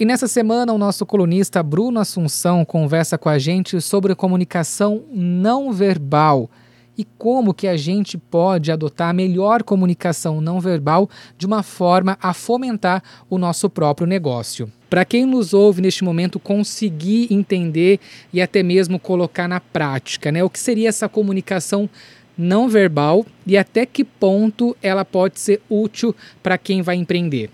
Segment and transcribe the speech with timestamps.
[0.00, 5.72] E nessa semana, o nosso colunista Bruno Assunção conversa com a gente sobre comunicação não
[5.72, 6.48] verbal
[6.96, 12.16] e como que a gente pode adotar a melhor comunicação não verbal de uma forma
[12.22, 14.70] a fomentar o nosso próprio negócio.
[14.88, 17.98] Para quem nos ouve neste momento conseguir entender
[18.32, 20.44] e até mesmo colocar na prática, né?
[20.44, 21.90] O que seria essa comunicação
[22.36, 27.50] não verbal e até que ponto ela pode ser útil para quem vai empreender?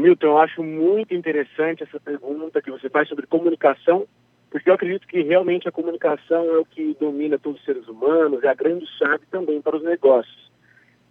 [0.00, 4.06] Milton, eu acho muito interessante essa pergunta que você faz sobre comunicação,
[4.50, 8.42] porque eu acredito que realmente a comunicação é o que domina todos os seres humanos,
[8.42, 10.50] é a grande chave também para os negócios.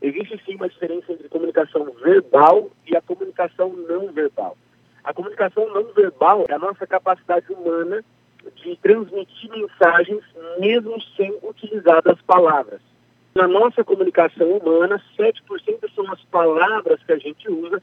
[0.02, 4.58] Existe sim uma diferença entre comunicação verbal e a comunicação não verbal.
[5.04, 8.04] A comunicação não verbal é a nossa capacidade humana
[8.56, 10.24] de transmitir mensagens
[10.60, 12.82] mesmo sem utilizar as palavras.
[13.36, 17.82] Na nossa comunicação humana, 7% são as palavras que a gente usa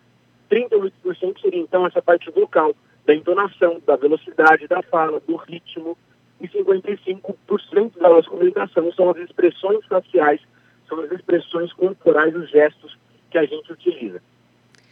[0.50, 2.74] 38% seria então essa parte vocal,
[3.04, 5.96] da entonação, da velocidade da fala, do ritmo,
[6.40, 10.40] e 55% da nossa comunicação são as expressões faciais,
[10.88, 12.96] são as expressões corporais, os gestos
[13.30, 14.22] que a gente utiliza.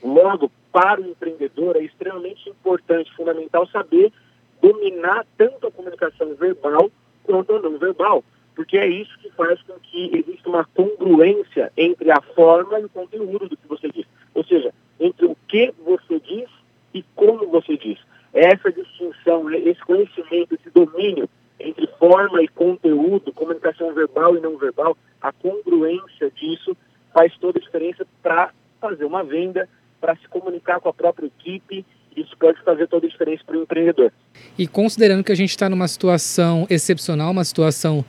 [0.02, 4.12] Logo, para o empreendedor é extremamente importante, fundamental saber
[4.61, 6.91] dominar tanto a comunicação verbal
[7.22, 8.24] quanto a não verbal,
[8.55, 12.89] porque é isso que faz com que exista uma congruência entre a forma e o
[12.89, 14.06] conteúdo do que você diz.
[14.34, 16.48] Ou seja, entre o que você diz
[16.92, 17.98] e como você diz.
[18.32, 21.28] Essa distinção, né, esse conhecimento, esse domínio
[21.58, 26.76] entre forma e conteúdo, comunicação verbal e não verbal, a congruência disso
[27.12, 28.50] faz toda a diferença para
[28.80, 29.68] fazer uma venda,
[30.00, 31.86] para se comunicar com a própria equipe.
[32.16, 34.12] Isso pode fazer toda a diferença para o empreendedor.
[34.58, 38.04] E considerando que a gente está numa situação excepcional, uma situação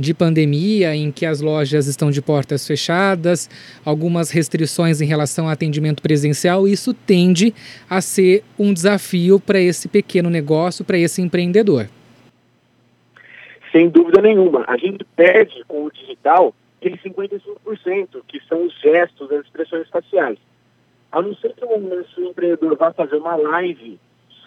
[0.00, 3.50] de pandemia, em que as lojas estão de portas fechadas,
[3.84, 7.54] algumas restrições em relação ao atendimento presencial, isso tende
[7.88, 11.88] a ser um desafio para esse pequeno negócio, para esse empreendedor.
[13.70, 14.64] Sem dúvida nenhuma.
[14.66, 20.38] A gente perde com o digital aqueles 55%, que são os gestos, as expressões faciais.
[21.12, 23.98] A não ser que o empreendedor vá fazer uma live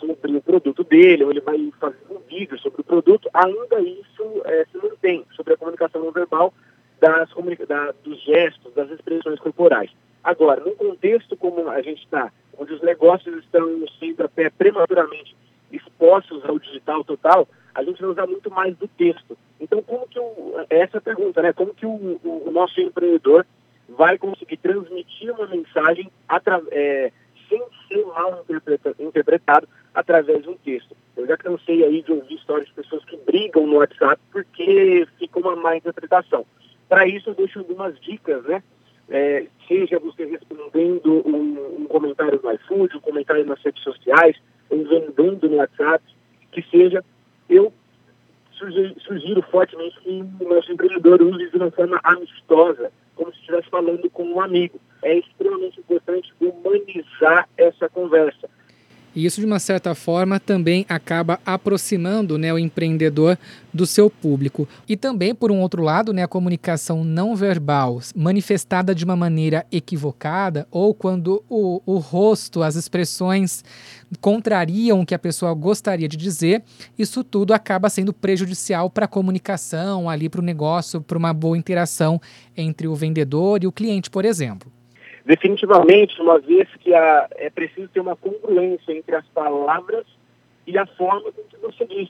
[0.07, 4.41] sobre o produto dele, ou ele vai fazer um vídeo sobre o produto, ainda isso
[4.45, 6.53] é, se mantém sobre a comunicação não verbal
[6.99, 7.29] das,
[7.67, 9.91] da, dos gestos, das expressões corporais.
[10.23, 13.67] Agora, num contexto como a gente está, onde os negócios estão
[13.99, 15.35] sendo até prematuramente
[15.71, 19.37] expostos ao digital total, a gente vai usar muito mais do texto.
[19.59, 21.51] Então, como que o, essa é a pergunta, né?
[21.51, 23.45] Como que o, o, o nosso empreendedor
[23.89, 26.09] vai conseguir transmitir uma mensagem
[26.71, 27.11] é,
[27.49, 28.45] sem ser mal
[28.99, 30.95] interpretado através de um texto.
[31.15, 35.39] Eu já cansei aí de ouvir histórias de pessoas que brigam no WhatsApp porque fica
[35.39, 36.45] uma má interpretação.
[36.89, 38.63] Para isso eu deixo algumas dicas, né?
[39.09, 44.35] É, seja você respondendo um, um, comentário no iFood, um comentário nas redes sociais,
[44.69, 46.03] vendendo no WhatsApp,
[46.51, 47.03] que seja,
[47.49, 47.73] eu
[48.51, 53.69] sugiro, sugiro fortemente que o nosso empreendedor use de uma forma amistosa, como se estivesse
[53.69, 54.79] falando com um amigo.
[55.03, 58.49] É extremamente importante humanizar essa conversa.
[59.15, 63.37] E isso, de uma certa forma, também acaba aproximando né, o empreendedor
[63.73, 64.67] do seu público.
[64.87, 69.65] E também, por um outro lado, né, a comunicação não verbal, manifestada de uma maneira
[69.71, 73.63] equivocada, ou quando o, o rosto, as expressões
[74.19, 76.63] contrariam o que a pessoa gostaria de dizer,
[76.97, 81.57] isso tudo acaba sendo prejudicial para a comunicação, ali para o negócio, para uma boa
[81.57, 82.21] interação
[82.55, 84.71] entre o vendedor e o cliente, por exemplo
[85.25, 90.05] definitivamente, uma vez que a, é preciso ter uma congruência entre as palavras
[90.67, 92.09] e a forma com que você diz.